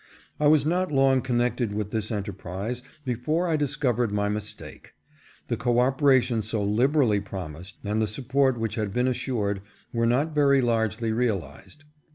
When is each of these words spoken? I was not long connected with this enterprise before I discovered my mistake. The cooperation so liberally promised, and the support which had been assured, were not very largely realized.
I 0.39 0.47
was 0.47 0.65
not 0.65 0.91
long 0.91 1.21
connected 1.21 1.75
with 1.75 1.91
this 1.91 2.11
enterprise 2.11 2.81
before 3.05 3.47
I 3.47 3.55
discovered 3.55 4.11
my 4.11 4.29
mistake. 4.29 4.93
The 5.47 5.57
cooperation 5.57 6.41
so 6.41 6.63
liberally 6.63 7.19
promised, 7.19 7.77
and 7.83 8.01
the 8.01 8.07
support 8.07 8.59
which 8.59 8.73
had 8.73 8.93
been 8.93 9.07
assured, 9.07 9.61
were 9.93 10.07
not 10.07 10.33
very 10.33 10.59
largely 10.59 11.11
realized. 11.11 11.83